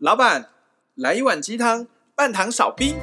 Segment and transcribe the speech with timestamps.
[0.00, 0.48] 老板，
[0.94, 2.98] 来一碗鸡汤，半糖少冰。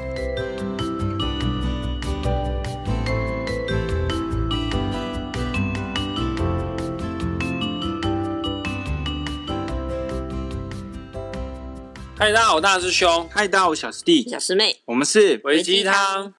[12.18, 13.29] 嗨，大家好，我大师兄。
[13.32, 14.82] 嗨，大家好，我小师弟，小师妹。
[14.86, 16.34] 我们是维鸡汤。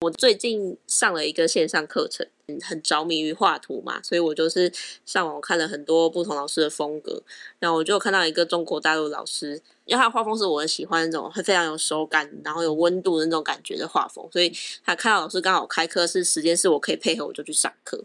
[0.00, 2.24] 我最近上了一个线上课程，
[2.62, 4.72] 很着迷于画图嘛，所以我就是
[5.04, 7.20] 上网看了很多不同老师的风格，
[7.58, 14.52] 然后我就看到一个中国大陆老师，因为他的画风是我很喜欢那种，非常有手感，然后有温度的那种感觉的画风，所以
[14.84, 18.04] 他看到老师刚好开课是时间是我可以配合，我就去上课。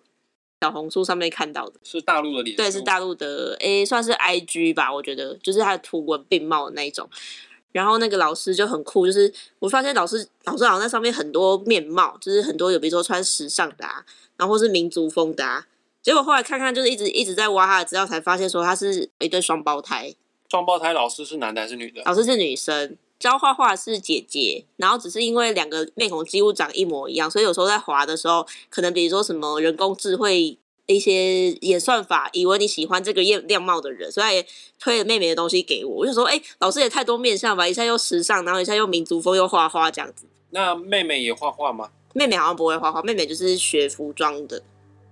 [0.61, 7.07] 小红书上面看到的是大陆的脸，对，是大陆的，诶，算是 IG 吧，我觉得就是他的图文并茂的那一种。
[7.73, 14.05] 然后那个老师就很酷，就是我发现老师老师好像在上面很多面貌，就是很多有比如说穿时尚的啊，
[14.37, 15.67] 然后或是民族风的啊。
[16.01, 20.15] 结果后来看看，就是一直一直在挖他的资料，才发现说他是一对双胞胎。
[20.49, 22.01] 双胞胎老师是男的还是女的？
[22.05, 30.57] 老师是女生，教画画是姐姐，然后只是因为两个面孔几乎长一模一样，所以有时候在滑的时候，可能比如说什么人工智慧。
[30.85, 34.45] 一些演算法以为你喜欢这个样样貌的人，所以他也
[34.79, 35.91] 推了妹妹的东西给我。
[35.91, 40.25] 我就说，哎、欸，老师也太多面相吧，一下又时尚，然后一下又民族风，又画画这样子。
[40.49, 41.89] 那妹妹也画画吗？
[42.13, 44.61] 妹妹好像不会画画，妹妹就是学服装的，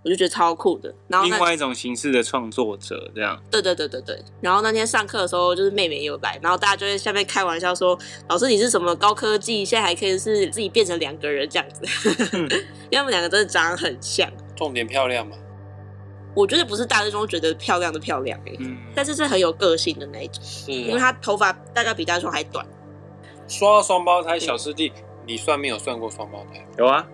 [0.03, 0.93] 我就觉得超酷的。
[1.07, 3.41] 然后另外一种形式的创作者这样。
[3.49, 4.23] 对对对对对。
[4.39, 7.97] 然后那天上课的时候，就是妹妹有来，然后大家就在下面开玩笑说
[8.29, 9.65] ：“老师你是什么高科技？
[9.65, 12.29] 现在还可以是自己变成两个人这样子。
[12.33, 12.47] 嗯”
[12.91, 14.29] 因为他们两个真的长得很像。
[14.55, 15.35] 重点漂亮吗？
[16.33, 22.65] 我觉得不是大师兄觉得漂亮的漂亮、欸嗯、但是是很有个性的那一种，因为他头发大概比大师兄还短。
[23.47, 24.93] 说到双胞胎，小师弟，
[25.25, 26.65] 你算没有算过双胞胎？
[26.77, 27.05] 有啊。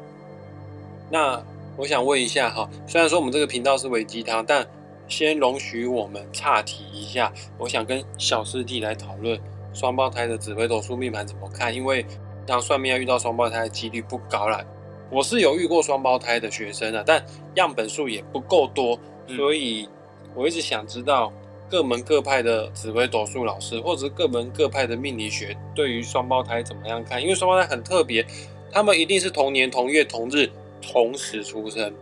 [1.09, 1.43] 那
[1.77, 4.67] 我想问一下哈，虽然说我们这个频道是微鸡汤，但
[5.07, 9.39] 先容许我们岔题一下，我想跟小师弟来讨论
[9.73, 12.05] 双胞胎的紫微斗数命盘怎么看，因为
[12.45, 14.63] 当算命要遇到双胞胎的几率不高啦。
[15.09, 19.88] 我是有遇过双胞胎的学生啊，但样本数也不够多，所以
[20.35, 21.31] 我一直想知道
[21.69, 27.22] 各门各派的紫微斗数老师，或者是各门各派的命理学，对于双胞胎怎么样看？
[27.22, 28.25] 因为双胞胎很特别，
[28.72, 30.50] 他们一定是同年同月同日
[30.81, 31.94] 同时出生。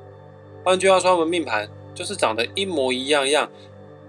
[0.64, 3.50] 换句话说，他们命盘就是长得一模一样样。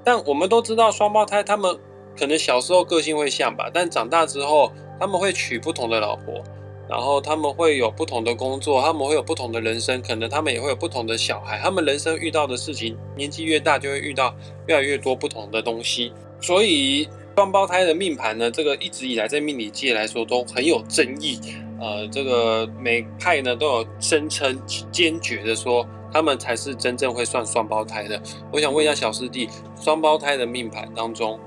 [0.03, 1.79] 但我们都知道，双胞胎他们
[2.19, 6.43] 可能小时候个性会像吧，但长大之后他们会娶不同的老婆。
[6.89, 11.59] 然后他们会有不同的工作，他们会有不同的人生，可能他们也会有不同的小孩。
[11.59, 14.35] 他们人生遇到的事情，年纪越大就会遇到
[14.69, 16.13] 越来越多不同的东西。
[16.41, 21.41] 所以双胞胎的命盘呢，这个一直以来在命理界来说都很有争议。
[21.81, 24.57] 呃，这个每派呢都有声称
[24.93, 28.21] 坚决的说，他们才是真正会算双胞胎的。
[28.53, 29.49] 我想问一下小师弟，
[29.81, 31.39] 双胞胎的命盘当中，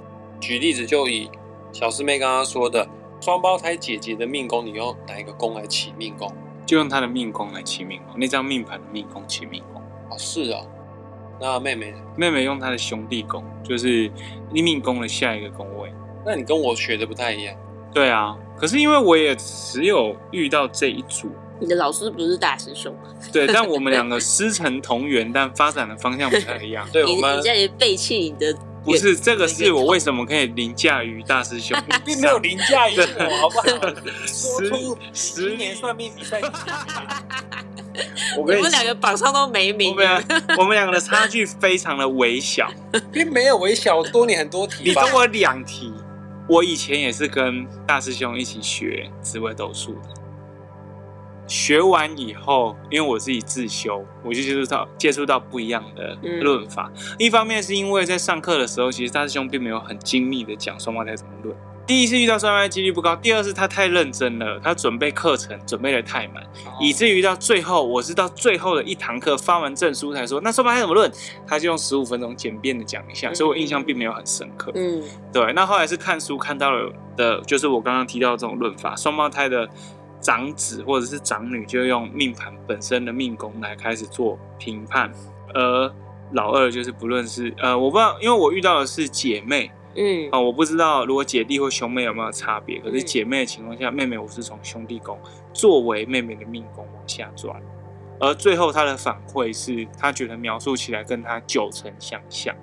[0.42, 1.30] 举例子就以
[1.72, 2.86] 小师妹刚刚说的。
[3.22, 6.32] 双胞胎姐姐的命宫，你用哪一个宫来起命宫？
[6.66, 9.82] 就用她的命宫来起命宫，那张命盘的命宫起命宫。
[10.10, 10.62] 哦，是啊。
[11.42, 11.98] 那妹妹呢？
[12.16, 14.12] 妹妹用她的兄弟宫，就是
[14.52, 15.92] 你命宫的下一个宫位。
[16.26, 17.56] 那你跟我学的不太一样。
[17.94, 21.30] 对啊，可是因为我也只有遇到这一组。
[21.60, 23.10] 你的老师不是大师兄吗？
[23.34, 26.88] 对，但我们两个师承同源，但发展的方向不太一样。
[26.94, 28.56] 对，我们你现在也背弃你的。
[28.84, 31.78] 不是这个，是我为什么可以凌驾于大师兄？
[32.06, 33.66] 并没有凌驾于我，好不好？
[34.26, 36.42] 说十年算命比赛，
[38.38, 39.96] 我们两个榜上都没名。
[40.58, 42.72] 我们两个的差距非常的微小，
[43.12, 44.84] 并没有微小，我多你很多题。
[44.86, 45.94] 你多我两题。
[46.48, 50.19] 我以前也是跟大师兄一起学紫微斗数的。
[51.50, 56.92] 学完以后，因为我自己自修，我就接触到接触到不一样的论法。
[56.96, 61.56] 嗯、一方面是因为在上课的时候，其实大师兄并没有很精密的讲双胞胎怎么论。
[61.88, 71.12] 第一次遇到双胞胎几率不高，第二是他太认真了，他准备课程准备的太满，哦、以至于到最后，我是到最后的一堂课发完证书才说，那双胞胎怎么论？
[71.48, 74.72] 他就用十五分钟简便的讲一下，嗯、所以我印象并没有很深刻。
[74.76, 75.02] 嗯，
[75.34, 75.52] 对。
[75.54, 79.68] 那后来是看书看到了的，就是我刚刚提到这种论法，双胞胎的。
[80.22, 85.12] 长子或者是长女就用命盘本身的命宫来开始做评判，
[85.54, 85.94] 而
[86.34, 92.80] 老二就是不论是呃，我不知道，因为我遇到的是姐妹，嗯啊、呃，我不知道如果姐弟或兄妹有没有差别。
[92.82, 95.18] 可是姐妹的情况下，妹妹我是从兄弟宫
[95.54, 97.60] 作为妹妹的命宫往下转，
[98.20, 102.56] 而最后她的反馈是她觉得描述起来跟她九成相像。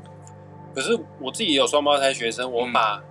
[0.75, 3.03] 可是我自己有双胞胎学生，我把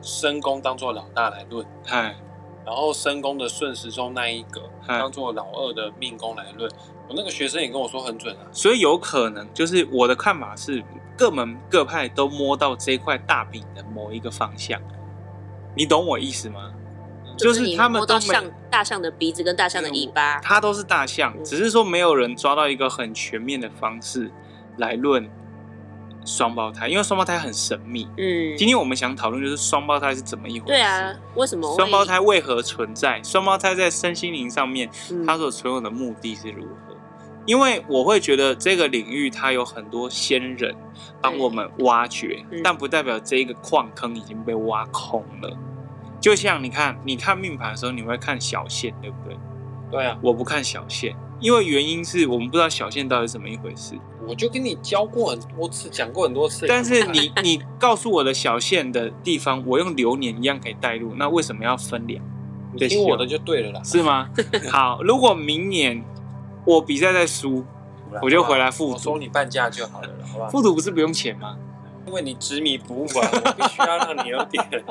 [0.00, 2.29] 身宫当做老大来论，嗨、嗯。
[2.64, 6.70] 然后申宫的顺时钟那一格当做老二的命宫来论，
[7.08, 10.82] 我那个学生也跟我说很准啊，所以有可能就是我的看法是
[11.16, 14.80] 各门各派都摸到这块大饼的某一个方向，
[15.74, 16.72] 你懂我意思吗？
[17.38, 24.30] 就是他们都摸到像大象的鼻子跟大象的尾巴，它都是大象，只是说没有人抓到一个很全面的方式
[24.76, 25.26] 来论
[26.24, 28.08] 双胞胎，因为双胞胎很神秘。
[28.16, 30.72] 嗯，今天我们想讨论就是双胞胎是怎么一回事？
[30.72, 33.22] 对啊，为什么双胞胎为何存在？
[33.22, 34.90] 双胞胎在身心灵上面，
[35.26, 36.96] 它所存有的目的是如何？
[37.46, 40.76] 因为我会觉得这个领域它有很多先人
[41.22, 45.56] 帮我们挖掘，但不代表这一个矿坑已经被挖空了。
[46.20, 49.36] 就像你看，你看命盘的时候，你会看小线，对不对？
[49.90, 53.94] 对啊，我不看小线，因为原因是我们不知道小线到底是怎么一回事。
[54.28, 56.66] 我就跟你教过很多次，讲过很多次。
[56.68, 62.22] 但是你 你告诉我的小线的地方，我用流年一样可以带入，那为什么要分两？
[62.72, 64.28] 你听我的就对了啦，是吗？
[64.70, 66.04] 好，如果明年
[66.64, 67.64] 我比赛再输，
[68.22, 70.48] 我就回来复读，收你半价就好了，好吧？
[70.48, 71.56] 复读不是不用钱吗？
[72.06, 74.64] 因为你执迷不悟啊，我必须要让你有点。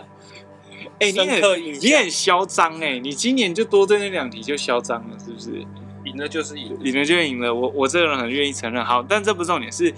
[0.99, 2.99] 哎、欸，你很你很嚣张哎！
[2.99, 5.65] 你今年就多对那两题就嚣张了，是不是？
[6.05, 7.53] 赢了就是赢，赢了就赢了。
[7.53, 8.83] 我我这个人很愿意承认。
[8.83, 9.93] 好，但这不是重点，是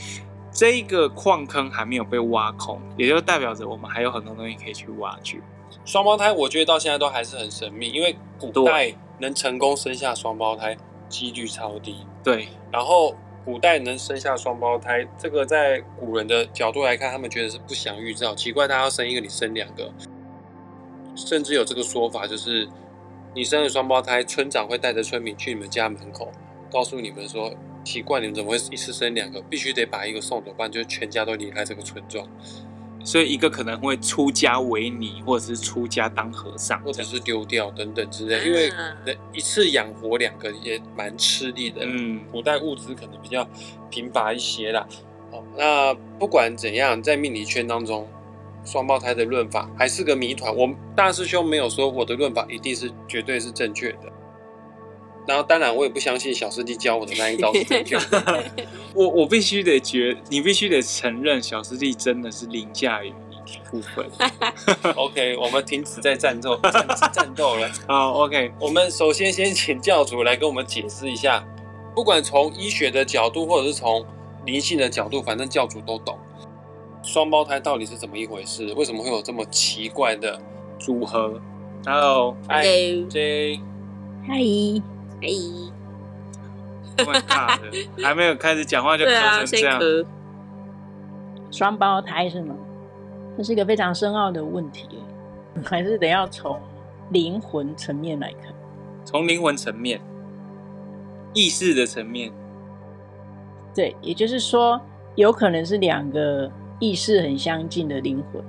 [0.52, 5.40] 这个矿坑还没有被挖空，也就代表着我们还有很多东西可以去挖掘。
[5.86, 10.76] 双胞胎，我觉得到现在都还是很神秘，因为古代能成功生下双胞胎
[11.08, 11.96] 几率超低。
[12.24, 18.36] 对，然后古代能生下双胞胎，这个在古人的角度来看，他们觉得是不祥预兆。
[18.36, 19.92] 奇怪，他要生一个，你生两个。
[21.16, 22.68] 甚至有这个说法，就是
[23.34, 26.32] 你生了双胞胎，村长会带着村民去你们家门口，
[26.72, 29.42] 告诉你们说：奇怪，你们怎么会一次生两个？
[29.44, 32.28] 必须得把一个送走，不然就全家都离开这个村庄。
[33.04, 38.46] 所以一个可能会出家为尼，或者是出家当和尚，或者是丢掉等等之类。
[38.46, 38.70] 因为
[39.34, 41.82] 一次养活两个也蛮吃力的。
[41.84, 43.48] 嗯，古代物资可能比较
[43.90, 44.86] 贫乏一些啦。
[45.32, 48.08] 好，那不管怎样，在命理圈当中。
[48.64, 50.56] 双胞胎的论法还是个谜团。
[50.56, 54.12] 我大师兄没有说我的论法一定是绝对是正确的。
[55.28, 58.44] 然后，当然我也不相信小师弟教我的那一招是正确的。
[58.96, 63.14] 我我必须得觉，你必须得承认，小师弟真的是凌驾于
[63.70, 64.10] 部分。
[64.98, 67.70] OK，我们停止在战斗战战斗了。
[67.88, 71.46] 好，OK，我们首先先请教主来跟我们解释一下，
[71.96, 74.04] 不管从医学的角度，或者是从
[74.46, 76.18] 灵性的角度，反正教主都懂。
[77.04, 78.74] 双胞胎到底是怎么一回事？
[78.74, 80.40] 为什么会有这么奇怪的
[80.78, 81.42] 组合
[81.86, 83.60] ？Hello，Hi J，
[84.28, 84.36] 嗨，
[85.20, 85.28] 嗨，
[86.96, 87.72] 这么大的，
[88.04, 89.80] 还没有开始讲话就咳成这样。
[91.50, 92.56] 双胞胎是吗？
[93.36, 94.88] 这是一个非常深奥的问题，
[95.66, 96.62] 还是得要从
[97.10, 98.54] 灵魂层面来看？
[99.04, 100.00] 从灵魂层面、
[101.34, 102.32] 意识的层面，
[103.74, 104.80] 对，也就是说，
[105.16, 106.52] 有可能是两个。
[106.82, 108.44] 意识很相近的灵魂，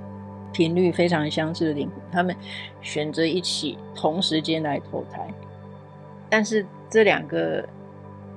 [0.51, 2.35] 频率非常相似的灵魂，他们
[2.81, 5.25] 选择一起同时间来投胎，
[6.29, 7.63] 但是这两个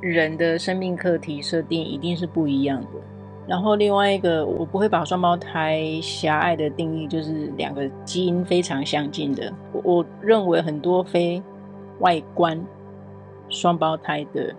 [0.01, 2.89] 人的生命课题设定一定是不一样的。
[3.49, 9.53] 然后另外一个，我不会把双胞胎狭隘的定义，就是两个基因非常相近的。
[9.73, 11.43] 我我认为很多非
[12.01, 12.61] 外观
[13.49, 14.55] 双胞胎的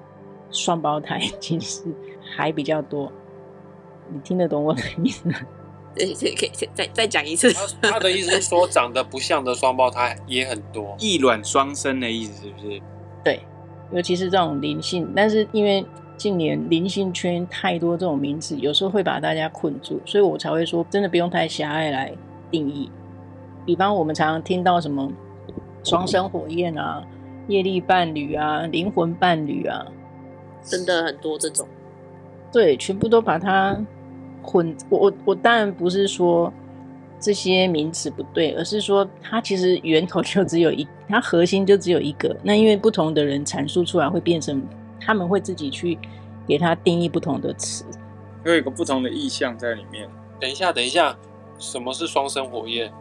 [0.50, 1.84] 双胞胎 其实
[2.36, 3.12] 还比较多。
[4.12, 5.36] 你听得懂我的意思吗？
[5.96, 7.52] 对，可以再再讲一次。
[7.52, 12.80] 他他的意思是说，长得不像的双胞胎也很多， 异卵双生的意思是不是？
[13.24, 13.40] 对，
[13.92, 15.84] 尤其是这种灵性，但是因为
[16.16, 22.14] 近年灵性圈太多这种名词，有时候会把大家困住，所以我才会说，真的不用太狭隘来
[22.52, 22.92] 定义。
[23.66, 25.12] 比方我们常常听到什么
[25.84, 27.04] 双生火焰啊、
[27.48, 29.84] 业力伴侣啊、灵魂伴侣啊，
[30.64, 31.68] 真的很多这种。
[32.52, 33.76] 对，全部都把它。
[34.48, 36.52] 混，我我我当然不是说
[37.20, 42.36] 这些名词不对，而是说它其实源头就只有一，它核心就只有一个。
[42.42, 44.64] 那因为不同的人阐述出来，会变成
[45.00, 46.00] 他们会自己去
[46.48, 47.84] 给它定义不同的词，
[48.44, 50.08] 会有一个不同的意象在里面。
[50.40, 51.18] 等一下，等一下，
[51.60, 52.92] 什么是双生火焰？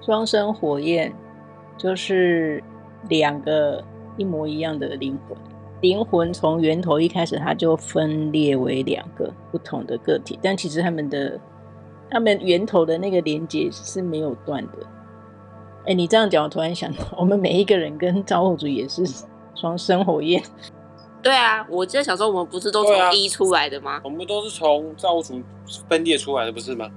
[0.00, 1.12] 双生火焰
[1.76, 2.62] 就是
[3.08, 3.84] 两个
[4.16, 5.36] 一模一样的灵魂。
[5.80, 11.38] 灵魂从源头一开始，它就分裂为两个不同的个体，但其实他们的、
[12.10, 14.72] 他们源头的那个连接是没有断的。
[15.86, 19.04] 哎，你这样讲，我突然想到， 我们每一个人跟造物主也是
[19.54, 20.42] 双生火焰。
[21.22, 23.92] 对啊，我记得小时候我们不是都从一出来的吗？
[23.96, 25.42] 啊、我们都是从造物主
[25.88, 26.88] 分裂出来的，不是吗？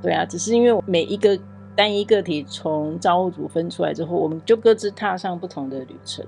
[0.00, 1.38] 对啊，只是因为每一个
[1.76, 6.24] 单一个体从造物主分出来之后，我们就各自踏上不同的旅程。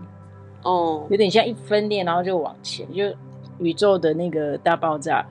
[0.63, 3.05] 哦，有点像一分裂，然后就往前，就
[3.59, 5.27] 宇宙的那个大爆炸。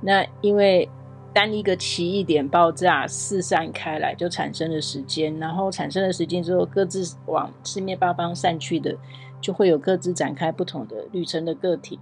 [0.00, 0.88] 那因为
[1.32, 8.96] 单一个奇异点爆炸四散开来，就产生了时间，然后产生了时间之后，各自往四面八方散去的，
[9.40, 11.98] 就会有各自展开不同的旅程的个体。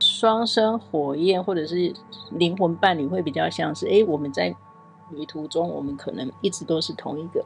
[0.00, 1.94] 双生火焰或者是
[2.32, 4.52] 灵魂伴侣会比较像是，哎，我们在
[5.10, 7.44] 旅途中，我们可能一直都是同一个，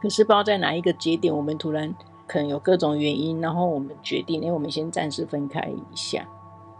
[0.00, 1.92] 可是不知道在哪一个节点，我们突然
[2.26, 6.26] 可能有各种原因，然后我们决定，因为，我们先暂时分开一下。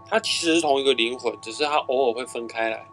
[0.07, 2.85] 他其实是同一个灵魂，只是他偶尔会分开来。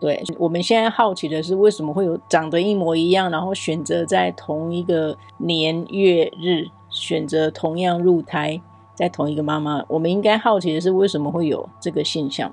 [0.00, 8.60] 对，我们现在好奇的是，为什么会有长得一模一样，然后选择在同一个年月日，选择同样入胎，
[8.94, 9.84] 在同一个妈妈？
[9.88, 12.52] 我们应该好奇的是，为什么会有这个现象？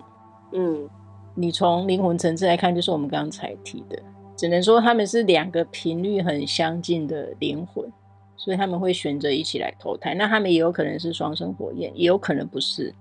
[0.53, 0.89] 嗯，
[1.35, 4.01] 你从灵魂层次来看，就是我们刚才提的，
[4.35, 7.91] 只能说他们是两个频率很相近的灵魂，
[8.37, 10.13] 所以他们会选择一起来投胎。
[10.13, 12.93] 那他们也有可能是双生火焰，也有可能不是。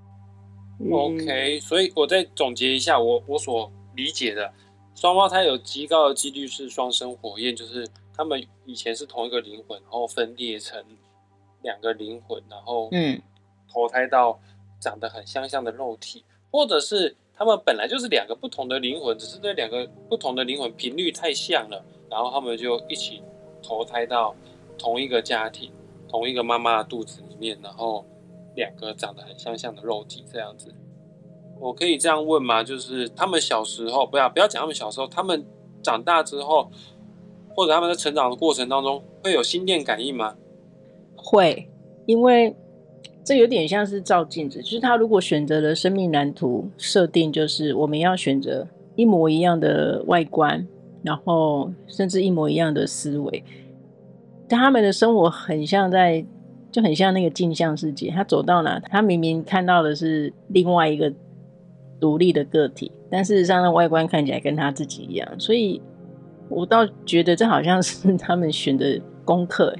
[0.80, 3.70] 嗯、OK，所以我再总结一下，我我所。
[3.96, 4.52] 理解的
[4.96, 10.84] 双胞胎有极高的几率是双生火焰，就是他们以前是同一个灵魂，然后分裂成
[11.62, 13.22] 两个灵魂，然后嗯，
[13.72, 14.36] 投胎到
[14.80, 23.22] 长得很相像的肉体，嗯、或者是他们本来就是两个不同的灵魂，只是这两个不同的灵魂频率太像了，然后他们就一起
[23.62, 24.34] 投胎到
[24.78, 25.70] 同一个家庭，
[26.08, 28.04] 同一个妈妈的肚子里面，然后
[28.54, 30.74] 两个长得很相像的肉体这样子。
[31.60, 32.62] 我可以这样问吗？
[32.64, 35.44] 就是他们小时候，不要不要讲他们小时候，他们
[35.82, 36.68] 长大之后，
[37.54, 40.36] 或者他们在成长的过程当中，会有心电感应吗？
[41.14, 41.70] 会，
[42.06, 42.54] 因为
[43.24, 48.66] 这有点像是照镜子，就是他如果选择了生命蓝图设定，就是我们要选择
[48.96, 50.66] 一模一样的外观，
[51.02, 53.42] 然后甚至一模一样的思维，
[54.48, 56.24] 他们的生活很像在，
[56.70, 61.12] 就很像那个镜像世界，他走到哪，他明明看到的是另外一个。
[62.00, 65.80] 独立的个体，但事实上，那外观看起来跟他自己一样，所以
[66.50, 69.74] 我倒觉得这好像是 他们选的功课。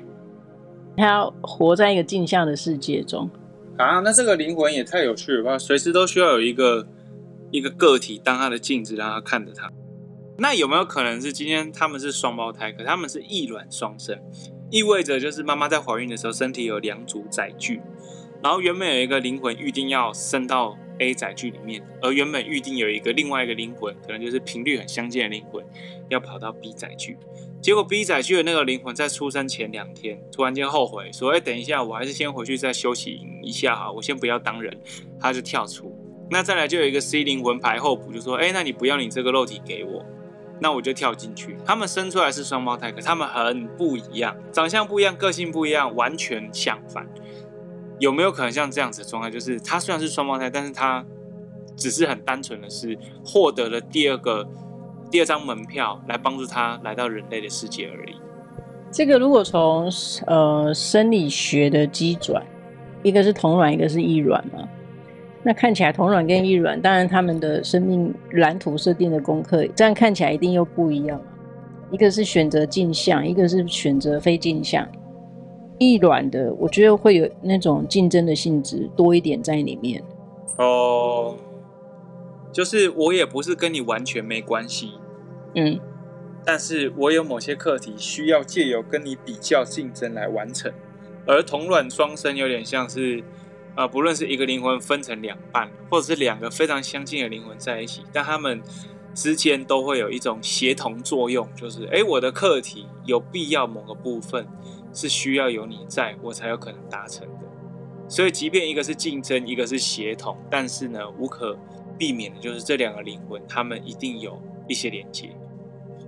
[0.96, 3.28] 他要活在一个镜像的世界中
[3.76, 5.58] 啊，那这个灵魂也太有趣了吧！
[5.58, 6.86] 随时都需要有一个
[7.50, 9.70] 一个个体当他的镜子，让他看着他。
[10.38, 14.18] 那有没有可能是今天他们是双胞胎，可他们是异卵双生，
[14.74, 17.80] 意味着就是妈妈在怀孕的时候身体有两组载具，
[18.42, 20.76] 然后原本有一个灵魂预定要生到。
[21.00, 25.60] A 载具里面，而原本预定有一个另外一个灵魂，可能就是频率很相近的灵魂，
[26.08, 27.18] 要跑到 B 载具。
[27.60, 34.72] 结果 B 载具的那个灵魂在出生前两天，突然间后悔，说：“哎，等一下，我还是先回去再休息一下哈，我先不要当人。”
[35.18, 35.92] 他就跳出。
[36.30, 40.06] 那再来就有一个 C 灵魂排后补，就说：“哎，那你不要你这个肉体给我，
[40.60, 47.06] 那我就跳进去。”他们生出来是双胞胎，可他们很不一样，长相不一样，个性不一样，完全相反。
[47.98, 49.30] 有没有可能像这样子的状态？
[49.30, 51.04] 就是他虽然是双胞胎，但是他
[51.76, 54.48] 只是很单纯的是获得了第二个
[55.10, 58.16] 第二张门票，来帮助他来到人类的世界而已。
[58.90, 59.90] 这个如果从
[60.26, 62.44] 呃生理学的机转，
[63.02, 64.68] 一个是同卵，一个是异卵嘛，
[65.44, 71.20] 那看起来同卵跟异卵，当然他们的生命蓝图设定的功课，这样看起来一定又不一样。
[71.90, 74.88] 一个是选择镜像，一个是选择非镜像。
[75.78, 80.02] 异卵的，我觉得会有那种竞争的性质多一点在里面。
[80.56, 81.36] 哦，
[82.50, 84.92] 就是我也不是跟你完全没关系，
[85.56, 85.78] 嗯，
[86.44, 90.72] 但是我有某些课题需要借由跟你比较竞争来完成。
[91.26, 93.22] 而同卵双生有点像是，
[93.76, 98.62] 呃，不论是一个灵魂分成两半，或者是两个非常相近的灵魂在一起，但他们
[99.14, 104.46] 之间都会有一种协同作用，就是，哎，我的课题有必要某个部分。
[104.96, 107.40] 是需要有你在，我才有可能达成的。
[108.08, 111.58] 所以，即便一个是竞争，一个是协同，但是呢，无可
[111.98, 115.34] 避免的就是这两个灵魂，他们一定有一些连接，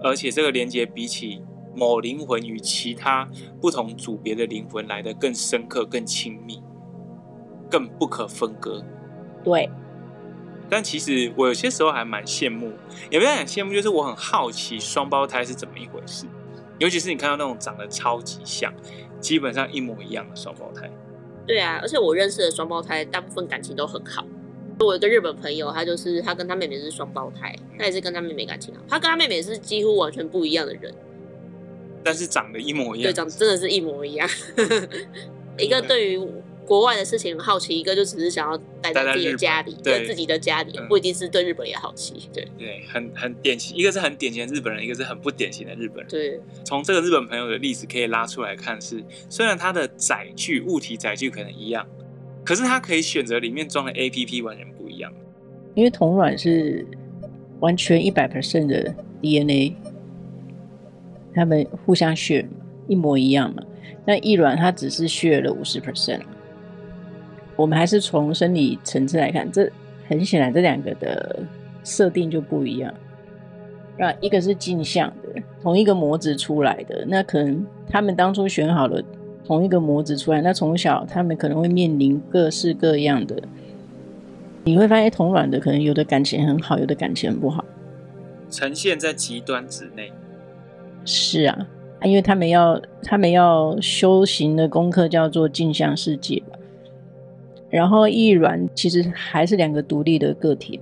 [0.01, 1.43] 而且这个连接比起
[1.75, 3.29] 某灵魂与其他
[3.61, 6.63] 不同组别的灵魂来得更深刻、更亲密、
[7.77, 8.83] 更不可分割。
[9.45, 9.69] 对。
[10.69, 12.73] 但其实我有些时候还蛮羡慕，
[13.11, 16.27] 也不要很羡慕，就是我很好奇双胞胎是怎么一回事。
[16.79, 18.73] 尤其是你看到那种长得超级像，
[19.21, 20.91] 基本上一模一样的双胞胎。
[21.47, 24.25] 对啊，而且我认识的双胞胎大部分感情都很好。
[24.81, 28.81] 我有一个日本朋友，他就是他跟他妹妹是双胞胎，他也是跟他妹妹感情好。
[28.89, 30.93] 他跟他妹妹是几乎完全不一样的人，
[32.03, 33.11] 但是长得一模一样。
[33.11, 34.29] 对，长得真的是一模一样。
[35.59, 36.21] 一 个对于。
[36.67, 42.29] 国外的事情很好奇，一个就只是想要待在自己的家里，对自己的家里，不一定是对日本也好奇。
[42.33, 46.09] 对对，很很典型，一个是很典型的日本人，一个是很不典型的日本人。
[46.09, 51.87] 对，从这个日本朋友的例子可以拉出来看是，是虽然他的载具物体载具可能一样，
[52.45, 55.13] 可是他可以选择里面装的 APP 完全不一样。
[55.75, 56.85] 因为同卵是
[57.61, 59.75] 完全一百 percent 的 DNA，
[61.33, 62.47] 他们互相 share
[62.89, 63.63] 一模一样嘛。
[64.05, 66.23] 那异卵它只是 share 了五十 percent。
[67.57, 69.71] 我们还是从生理层次来看，这
[70.07, 71.41] 很显然这两个的
[71.83, 72.93] 设定就不一样。
[73.99, 79.03] 那，一个是镜像的，同一个模子出来的，那可能他们当初选好了
[79.47, 83.43] 同一个模子出来，那从小他们可能会面临各式各样的。
[84.65, 87.65] 你会发现同卵的可能有的感情很好，有的感情很不好，
[88.51, 90.13] 呈现在极端之内。
[91.05, 91.67] 是啊，
[92.03, 96.43] 因为他们要他们要修行的功课叫做镜像世界，
[97.71, 100.81] 然后异软其实还是两个独立的个体。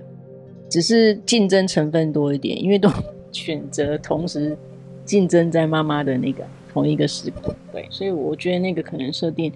[0.67, 2.89] 只是竞争成分多一点，因为都
[3.31, 4.57] 选择同时
[5.05, 9.53] 竞争在妈妈的那个同一个时空，对，所以我觉得那个可能设定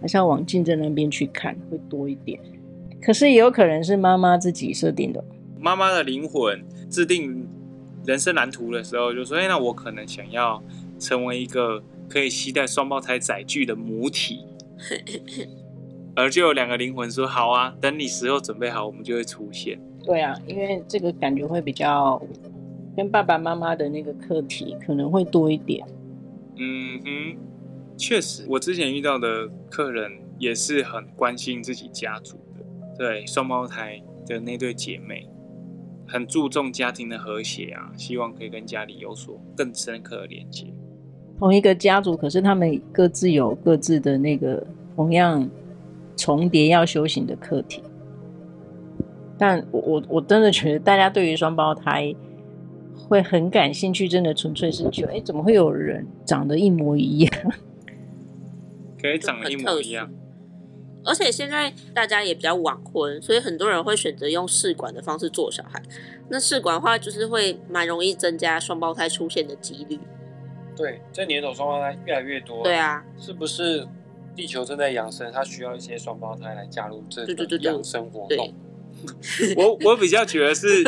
[0.00, 2.38] 还是要往竞争那边去看会多一点。
[3.02, 5.24] 可是也有可能是妈妈自己设定的，
[5.58, 7.48] 妈妈的灵魂制定
[8.04, 10.62] 人生蓝图的时候就说：“哎，那我可能想要
[10.98, 14.44] 成为一个可以携带双胞胎载具的母体。
[16.16, 22.20] ”而就有两个灵魂说：“好啊，等你时候准备好，我们就会出现。”对啊，因为这个感觉会比较
[22.96, 25.86] 跟爸爸妈妈的那个课题可能会多一点。
[26.56, 27.36] 嗯哼，
[27.96, 32.64] 确实，我之前遇到的客人也是很关心自己家族的，
[32.98, 35.28] 对双胞胎的那对姐妹，
[36.06, 40.66] 很注重家庭的和谐啊，希望可以跟家里有所更深刻的连接。
[41.38, 45.48] 同一个家族，可是他们各自有各自的那个同样
[46.20, 47.82] 重叠要修行的课题。
[49.38, 52.14] 但我我我真的觉得，大家对于双胞胎
[53.08, 57.32] 会很感兴趣，真的纯粹是觉得，哎，怎么会有人长得一模一样？
[59.00, 60.10] 可以长得一模一样。
[61.02, 65.82] 而且现在大家也比较晚婚，所以很多人会选择用试管的方式做小孩。
[66.28, 69.98] 那试管的话，就是会蛮容易增加双胞胎出现的几率。
[70.76, 72.62] 对，这年头双胞胎越来越多。
[72.62, 73.88] 对啊，是不是
[74.40, 75.30] 地球正在养生？
[75.30, 78.54] 它需要一些双胞胎来加入这个养生活动。
[79.58, 80.82] 我我比较觉得是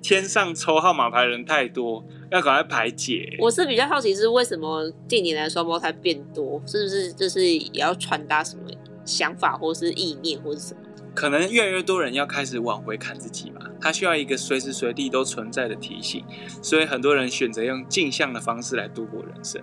[0.00, 3.36] 天上抽号码牌的人太多，要赶快排解。
[3.40, 8.62] 我是比较好奇是为什么近年来双胞胎变多，是不是就是也要传达什么
[9.04, 10.80] 想法，或是意念，或是什么？
[11.12, 16.24] 可能越来越多人要开始往回看自己嘛，他需要一个随时随地都存在的提醒，
[16.62, 19.60] 所以很多人选择用镜像的方式来度过人生。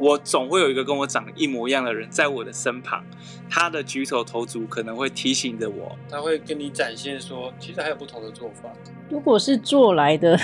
[0.00, 3.02] 我总会有一个跟我长得一模一样的人在我的身旁，
[3.50, 8.70] 他的举手投足可能会提醒着我，他会跟你展现说，其实还有不同的做法。
[9.08, 10.38] 如果是做来的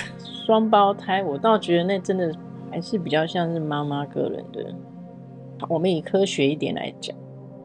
[0.45, 2.33] 双胞胎，我倒觉得那真的
[2.71, 4.75] 还是比较像是妈妈个人的。
[5.69, 7.15] 我们以科学一点来讲，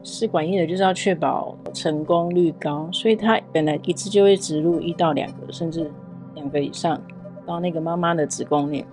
[0.01, 5.91] 试管婴儿就是要确保成功率高，所以他本来一次就会植入一到两个，甚至
[6.35, 7.01] 两个以上
[7.45, 8.85] 到那个妈妈的子宫内。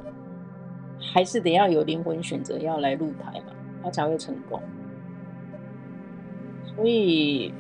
[1.00, 4.60] 还是得要有灵魂选择要来入胎嘛，他才会成功。
[6.64, 7.52] 所以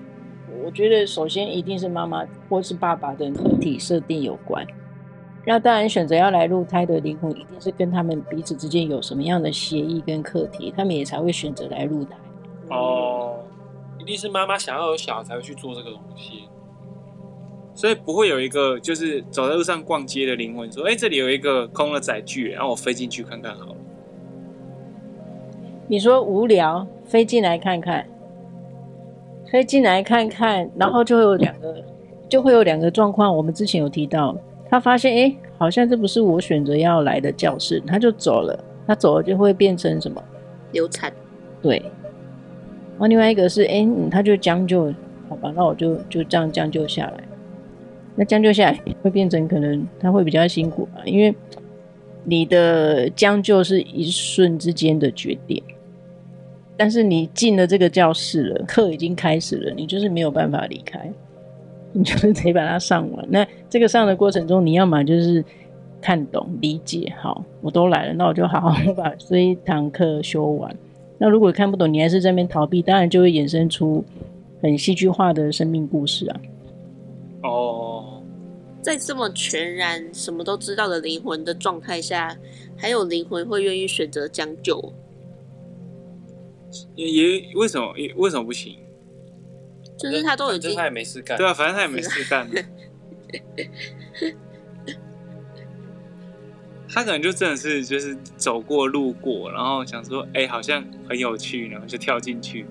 [0.64, 4.66] 我觉得，首先一定是妈妈或是爸爸的课题设定有关。
[5.46, 12.16] 那当然，选择要来入胎的灵魂，一定是跟他们彼此之间有什么样的协议跟课题，他们也才会选择来入胎。
[12.70, 13.38] 哦，
[13.98, 16.48] 一定是妈妈想要有小孩才会去做这个东西。
[17.78, 23.76] 所以不会有一个就是走在路上逛街的灵魂说：“哎，这里有一个空的载具，然后我飞进去看看好了。”
[25.86, 28.04] 你说无聊，飞进来看看，
[29.48, 31.84] 飞进来看看，然后就会有两个，
[32.28, 33.32] 就会有两个状况。
[33.36, 34.36] 我们之前有提到，
[34.68, 38.58] 他发现哎，好像这不是我选择要来的教室，他就走了。
[38.88, 40.20] 他走了就会变成什么？
[40.72, 41.12] 流产。
[41.62, 41.78] 对。
[41.78, 44.92] 然后另外一个是哎，他就将就，
[45.28, 47.27] 好吧，那我就就这样将就下来。
[48.20, 51.32] 那将就下来会变成可能他会比较辛苦吧，因为
[52.24, 55.62] 你的将就是一瞬之间的决定，
[56.76, 61.08] 但是你进了这个教室了，课已经开始了，你就是没有办法离开，
[61.92, 63.24] 你就是得把它上完。
[63.30, 65.44] 那这个上的过程中，你要么就是
[66.00, 70.74] 看懂、理解，好，我都来了，那我就好好把这一堂课修完。
[71.18, 74.04] 那如果看不懂，你还是在那边逃避，当然就会衍生出
[74.60, 76.40] 很戏剧化的生命故事啊。
[77.44, 77.87] 哦，
[78.88, 82.34] 在这么全然什么都知道的灵魂的状态下，
[82.74, 84.80] 还有灵魂会愿意选择将就？
[86.94, 87.92] 也也为什么？
[87.98, 88.78] 也为什么不行？
[89.98, 92.48] 就是他都已经他也没事干，对啊，反正他也没事干。
[96.88, 102.64] 他可能就真的是就是走过路过，然后想说，哎、欸，好像很有趣，然后就跳进去。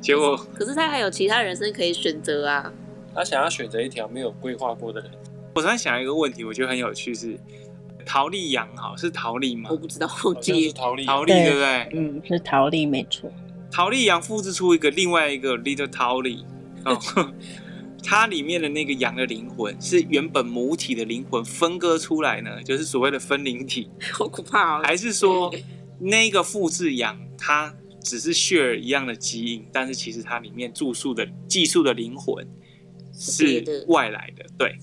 [0.00, 2.72] 结果，可是他还有其他人生可以选择啊。
[3.14, 5.10] 他想要选择一条没有规划过的人，
[5.54, 7.38] 我突然想一个问题，我觉得很有趣是，
[8.06, 9.68] 桃莉羊好是桃莉吗？
[9.70, 11.88] 我不知道，我好像记是桃莉，桃莉对不对？
[11.94, 13.30] 嗯，是桃莉没错。
[13.70, 16.44] 桃莉羊复制出一个另外一个 Little 桃莉
[16.84, 16.98] 哦，
[18.04, 24.82] 它里面的那个羊的灵魂是原本母体的灵魂分割出来呢，就是所谓的分灵体， 好可怕哦。
[24.84, 25.54] 还是说
[25.98, 27.72] 那个复制羊它
[28.02, 32.46] 只是 share 一样的基因，但是其实它里面住宿的寄宿的灵魂
[33.12, 34.44] 是外来的？
[34.56, 34.76] 对。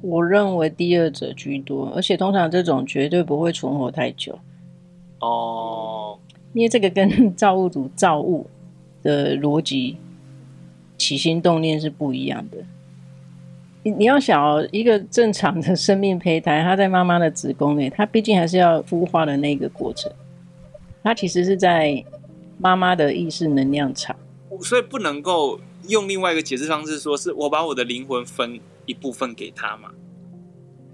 [0.00, 4.38] 我认为第二者居多，而且通常这种绝对不会存活太久。
[5.20, 6.16] 哦，
[6.52, 8.46] 因为这个跟造物主造物
[9.02, 9.96] 的逻辑、
[10.96, 12.58] 起心动念是不一样的。
[13.82, 20.12] 你你要想哦，一个正常的生命胚胎，它在妈妈的子宫内，它毕竟还是要孵化的那个过程，
[21.02, 22.04] 它其实是在
[22.58, 24.14] 妈妈的意识能量场，
[24.60, 28.60] 所以不能够用另外一个解释方式说，是我把我的灵魂分。
[28.88, 29.90] 一部分给他嘛？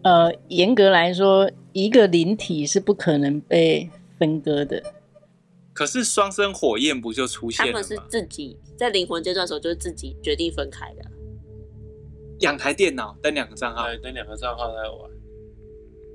[0.03, 4.83] 呃，严格来说，一个灵体是不可能被分割的。
[5.73, 7.81] 可是双生火焰不就出现了吗？
[7.81, 11.09] 他们是自己在灵魂阶段的时候，就是自己决定分开的。
[12.41, 15.11] 两台电脑登两个账号，对登两个账号来玩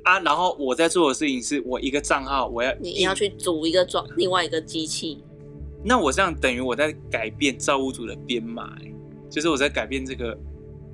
[0.04, 0.20] 啊！
[0.20, 5.24] 然后我在做的事情是我一个账号，我要你要去组一个装另外一个机器。
[5.84, 8.78] 那我这样等于我在改变造物主的编码，
[9.30, 10.38] 就是我在改变这个。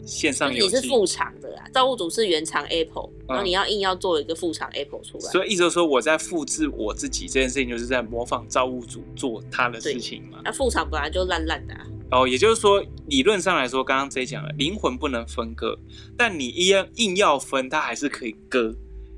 [0.08, 10.42] 线上游戏，你是副厂的啦，造物主是原厂 Apple，然后你要硬要做一个副厂 Apple 出来，嗯，所以意思就是说我在复制我自己这件事情，就是在模仿造物主做他的事情嘛。
[10.44, 11.88] 那副厂本来就烂烂的，啊。
[12.12, 15.76] 哦，也就是说，理论上来说，刚刚 J 讲了，灵魂不能分割，
[16.16, 18.76] 但你一样硬要分，它还是可以割，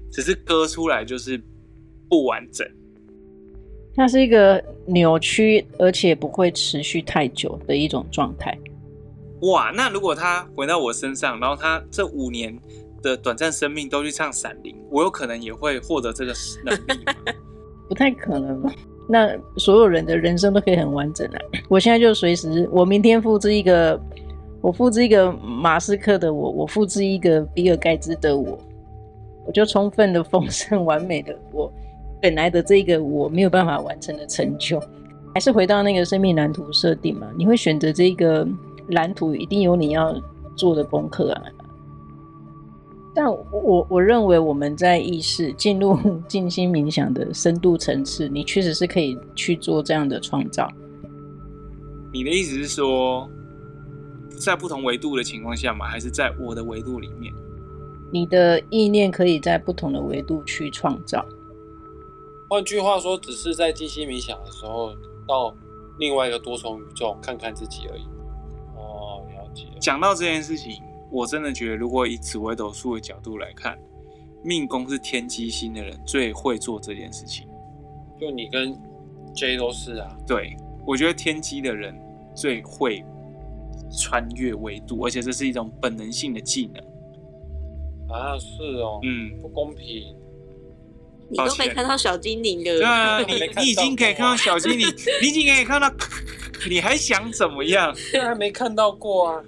[0.10, 1.38] 只是割出来就是
[2.08, 2.65] 不完整。
[3.97, 8.55] 它是一个扭曲而且不会持续太久的一种状态。
[9.41, 12.57] 哇，那如果他回到我身上，然后他这五年
[13.01, 16.33] 的短暂生命都去唱《闪灵》，我有可能也会获得这个
[16.63, 17.13] 能力吗？
[17.89, 18.71] 不太可能吧？
[19.10, 21.39] 那所有人的人生都可以很完整啊！
[21.69, 23.99] 我现在就随时，我明天复制一个，
[24.60, 28.60] 我复制一个马斯克的我，我复制一个比尔盖茨的我，
[29.45, 31.71] 我就充分的丰盛完美的我
[32.21, 34.82] 本来的这个我没有办法完成的成就，
[35.34, 37.27] 还是回到那个生命蓝图设定嘛？
[37.38, 38.47] 你会选择这个？
[38.91, 40.15] 蓝图一定有你要
[40.56, 41.43] 做的功课啊！
[43.13, 50.71] 但我我认为我们在意识进入静心冥想的深度层次，你确实是可以去做这样的创造。
[52.13, 53.30] 你的意思是说，
[54.39, 55.86] 在不同维度的情况下吗？
[55.86, 57.34] 还是在我的维度里面？
[58.10, 61.25] 你的意念可以在不同的维度去创造。
[62.49, 64.93] 换句话说，只是在静心冥想的时候，
[65.27, 65.53] 到
[65.99, 68.03] 另外一个多重宇宙看看自己而已。
[68.75, 70.81] 哦，了解讲到这件事情，
[71.12, 73.77] 我真的觉得，如果以紫微斗数的角度来看，
[74.43, 77.47] 命宫是天机星的人最会做这件事情。
[78.19, 78.73] 就你跟
[79.36, 80.17] J 都是啊。
[80.25, 80.55] 对，
[80.86, 81.93] 我觉得天机的人
[82.33, 83.03] 最会
[83.91, 86.81] 穿越维度，而且这是一种本能性的技能。
[88.10, 90.15] 啊，是哦，嗯，不公平。
[91.29, 92.77] 你都没看到小精灵的。
[92.77, 94.87] 对啊，你你已经可以看到小精灵，
[95.21, 95.91] 你已经可以看到。
[96.67, 97.95] 你还想怎么样？
[98.19, 99.43] 还没看到过啊！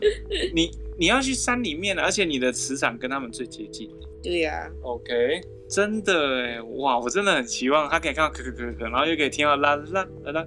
[0.54, 3.90] 你你要去山里面，而且你的磁场跟他们最接近。
[4.22, 4.70] 对呀、啊。
[4.84, 6.14] OK，真的
[6.44, 7.00] 哎，哇！
[7.00, 10.46] 我真的很期望他可以看到咳咳咳咳，然后又可以听到啦啦啦啦。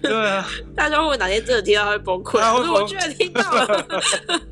[0.00, 0.48] 对啊。
[0.76, 2.38] 大家会不会哪天真的听到会崩溃？
[2.38, 3.86] 可是我居然听到了，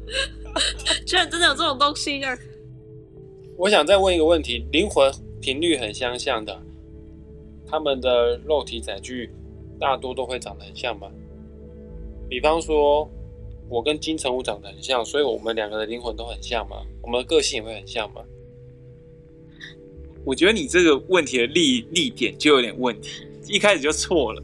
[1.06, 2.36] 居然真的有这种东西啊！
[3.56, 5.08] 我想再问一个问题：灵魂
[5.40, 6.62] 频率很相像的，
[7.66, 9.30] 他们的肉体载具。
[9.78, 11.12] 大多都会长得很像吧？
[12.30, 13.06] 比方说，
[13.68, 16.78] 我跟金城武长得很像，所以我们两个的灵魂都很像嘛？
[17.02, 18.22] 我们的个性也会很像嘛？
[20.24, 24.42] 我觉得你这个问题的立立点就有点问题，一开始就错了。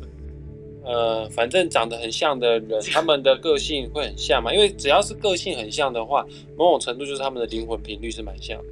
[0.85, 4.53] 呃，反正长得很像的人， 他们的个性会很像嘛？
[4.53, 6.27] 因为只要是个性很像的话，
[6.59, 8.65] 某种程度就是他们的灵魂频率是蛮像的。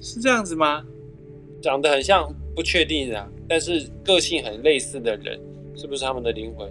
[0.00, 0.84] 是这样子吗？
[1.66, 5.38] 长得很像不确定啊，但是个性很类似的人。
[5.78, 6.66] 是不是他们的灵魂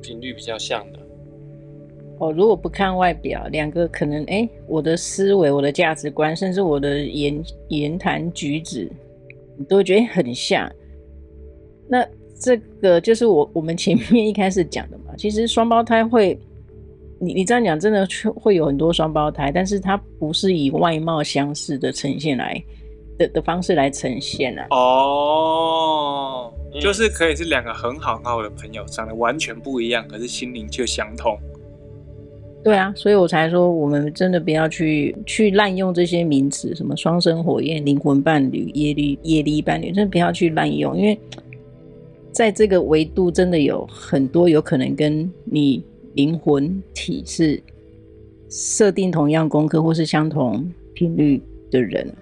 [0.00, 1.00] 频率比较像的？
[2.20, 8.88] 哦，如果不看外表，两个可能，哎，我的思维、我的价值观，甚至我的言言谈举止，
[9.56, 10.70] 你都觉得很像。
[11.88, 12.06] 那
[12.38, 15.12] 这个就是我我们前面一开始讲的嘛。
[15.18, 16.38] 其实双胞胎会，
[17.18, 18.06] 你你这样讲，真的
[18.36, 22.62] 会有很多双胞胎，但是它不是以外貌相似的呈现来
[23.20, 24.66] 的的方式来呈现啊。
[24.70, 26.52] 哦。
[26.80, 31.36] 就是可以是两个很好很好的朋友，长得完全不一样，可是心灵却相通。
[32.62, 41.18] 对啊，所以我才说，我们真的不要去去滥用这些名词，什么双生火焰、灵魂伴侣、业力业力伴侣，真的不要去滥用，因为
[42.30, 45.82] 在这个维度，真的有很多有可能跟你
[46.14, 47.60] 灵魂体是
[48.48, 52.14] 设定同样功课或是相同频率的人，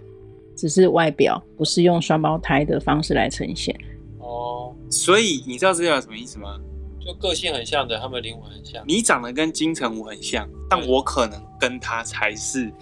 [0.59, 3.73] 只是外表不是用双胞胎的方式来呈现。
[4.19, 6.59] 哦，所以你知道这叫什么意思吗？
[6.99, 8.83] 就个性很像的，他们灵魂很像。
[8.85, 12.73] 你长得跟金城武很像，但我可能跟他才是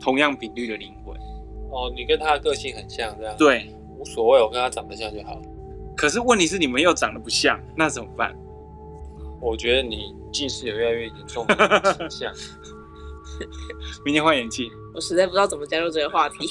[0.00, 1.14] 同样频率的灵魂。
[1.70, 3.36] 哦，你跟他的个性很像，这样。
[3.36, 5.38] 对，无所谓，我跟他长得像就好。
[5.94, 8.34] 可是问题是你们又长得不像，那怎么办？
[9.42, 12.32] 我觉得你近视有越来越严重的倾向。
[14.04, 14.70] 明天换眼镜。
[14.92, 16.48] 我实在不知道怎么加入这个话题。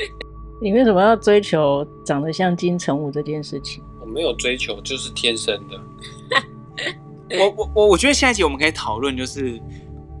[0.60, 3.82] 你为什么要追求长得像金城武这件事情？
[4.00, 5.80] 我没有追求，就是天生的。
[7.38, 9.60] 我我我我觉得下一集我们可以讨论，就是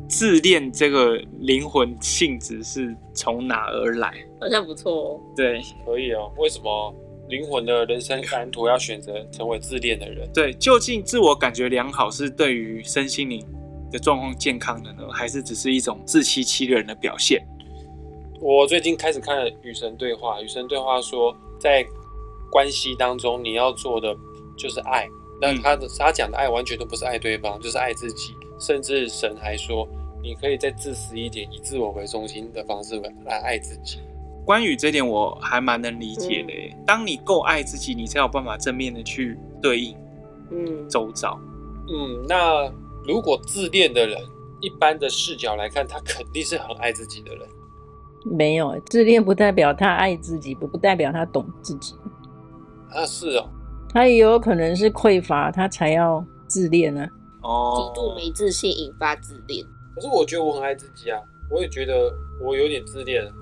[0.08, 4.12] 自恋这个灵魂性质是从哪而来？
[4.40, 5.20] 好像不错哦。
[5.36, 6.30] 对，可以哦。
[6.36, 6.94] 为什么
[7.28, 10.28] 灵魂的人生蓝图要选择成为自恋的人？
[10.34, 13.46] 对，究竟自我感觉良好是对于身心灵
[13.90, 17.46] 的状况健康的呢，还是只是一种自欺欺人的表现？
[18.40, 21.86] 我最近开始看了《与神对话》，《与神对话》说，在
[22.50, 24.14] 关系当中，你要做的
[24.56, 25.08] 就是爱。
[25.40, 28.34] 那他的他讲的爱完全都不是爱对方，就是爱自己。
[28.58, 29.86] 甚至神还说，
[30.22, 33.98] 你可以再自私一点，以自我为中心的方式来爱自己。
[34.46, 36.52] 关于这点，我还蛮能理解的。
[36.52, 39.96] 嗯、当你够爱自己，你才有办法正面的去对应，
[40.50, 41.38] 嗯，周遭。
[41.88, 42.72] 嗯，那
[43.04, 44.18] 如果自恋的人，
[44.62, 47.46] 一般的视角来看，他肯定是很爱自己的人。
[48.30, 51.94] 没有，自恋不代表他爱自己，不不代表他懂自己。
[52.90, 53.48] 啊，是哦。
[53.92, 57.06] 他也有可能是匮乏，他才要自恋呢。
[57.42, 59.64] 哦，极度没自信引发自恋。
[59.94, 61.18] 可是我觉得我很爱自己啊，
[61.50, 63.32] 我也觉得我有点自恋。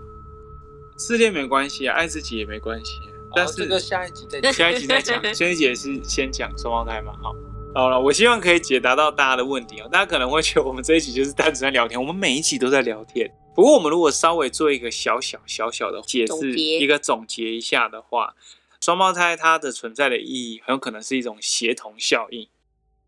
[0.96, 3.00] 自恋没关系啊，爱自己也没关系。
[3.34, 5.34] 但是这个下一集再讲，下一集再讲。
[5.34, 7.12] 下一集是先讲双胞胎嘛？
[7.20, 7.34] 好，
[7.74, 9.88] 好了，我希望可以解答到大家的问题哦。
[9.90, 13.28] 大家可能会觉得我们这一集就是单纯在聊天，我们每一集都在聊天。
[13.52, 18.34] 不过我们如果稍微做一个小小小小的解释，一个总结一下的话。
[18.80, 22.46] 双胞胎它的存在的意义很有可能是一种协同效应，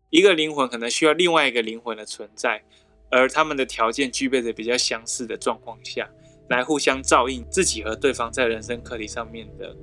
[0.09, 2.63] 一个灵魂可能需要另外一个灵魂的存在，
[3.11, 6.09] 而他们的条件具备着比较相似的状况下，
[6.49, 9.73] 来互相照应自己和对方在人生课题上面的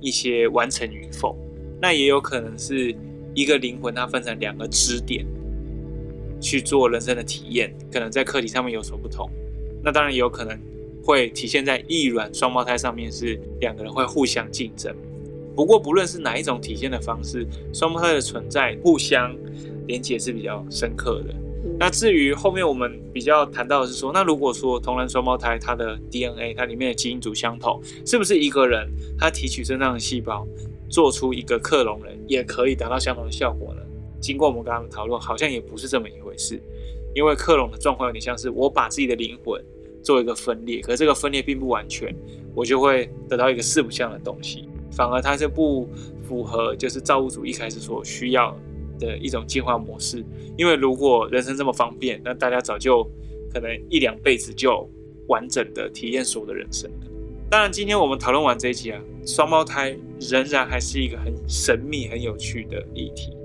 [0.00, 1.38] 一些完成与否。
[1.80, 2.92] 那也有可能是
[3.34, 5.26] 一个灵魂它分成两个支点
[6.40, 9.28] 去做人生的体验，可能在课题上面有所不同。
[9.82, 10.58] 那当然也有可能
[11.02, 14.94] 会体现在异卵双胞胎上面，是两个人会互相竞争。
[15.54, 19.34] 不过，不论是哪一种体现的方式，双胞胎的存在互相
[19.86, 21.34] 连接是比较深刻的。
[21.78, 30.46] 那至于后面我们比较谈到的是说，那如果说同卵双胞胎它的 DNA 它里面的基因组相同，是不是一个人他提取身上的细胞
[30.88, 33.82] 做出一个克隆人，也可以达到相同的效果呢？
[34.20, 36.60] 经过我们刚刚的讨论，好像也不是这么一回事。
[37.14, 39.62] 因为克隆的状况有点像是我把自己的灵魂
[40.02, 42.14] 做一个分裂，可是这个分裂并不完全，
[42.54, 44.68] 我就会得到一个四不像的东西。
[44.90, 45.88] 反而它是不
[46.26, 48.56] 符合，就是造物主一开始所需要
[48.98, 50.24] 的一种进化模式。
[50.56, 53.08] 因为如果人生这么方便，那大家早就
[53.52, 54.88] 可能一两辈子就
[55.28, 57.06] 完整的体验所有的人生了。
[57.50, 63.36] 当然，今天我们讨论完这一集啊，双胞胎仍然还是一个很神秘、很有趣的议题，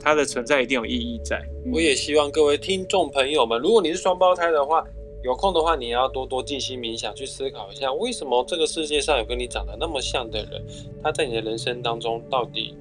[0.00, 1.42] 它的存在一定有意义在。
[1.70, 4.82] 我也希望各位听众朋友们，如果你是双胞胎的话，
[5.22, 10.64] 有空的话，你要多多静心冥想，去思考一下，为什么这个世界上有跟你长得那么像的人，
[11.02, 12.74] 他在你的人生当中到底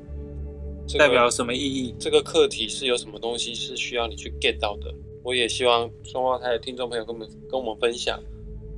[0.98, 1.94] 代表什么意义？
[2.00, 4.94] 这个课题是有什么东西是需要你去 get 到的？
[5.24, 8.18] 我也希望双胞胎的听众朋友跟我们跟我们分享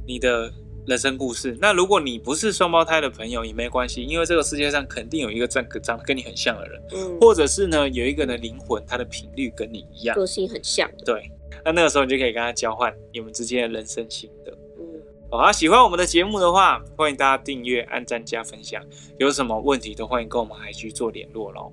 [0.07, 0.51] 你的
[0.89, 1.58] 人生故事。
[1.62, 11.32] 那如果你不是双胞胎的朋友也没关系，因为这个世界上肯定有一个长长得跟你很像的人，嗯，或者是呢有一个人的灵魂，他的频率跟你一样，个性很像，对。
[11.63, 14.52] 那那个时候你就可以跟他交换你们之间的人生心得。
[14.80, 18.82] 嗯，好啊，喜欢我们的节目的话，欢迎大家订阅、按赞、加分享。
[19.17, 21.71] 有什么问题都欢迎跟我们 IG 做联络喽。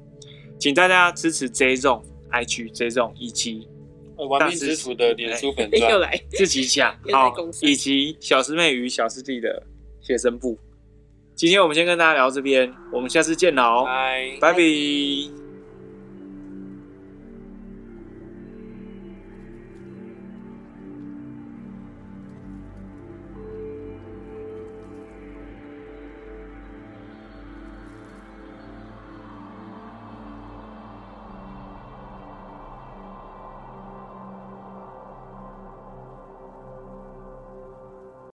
[0.58, 2.02] 请大家支持 J Zone
[2.32, 3.68] IG J Zone 以及
[4.16, 9.62] 玩命之徒的脸书粉专 又来自己讲好，以及小师妹与小师弟的
[10.00, 10.58] 学生部。
[11.34, 13.84] 今天我们先跟大家聊这边，我们下次见喽，
[14.40, 15.45] 拜拜。